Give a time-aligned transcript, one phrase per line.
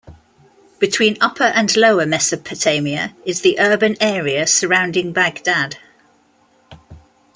[0.79, 5.77] Between Upper and Lower Mesopotamia is the urban area surrounding Baghdad.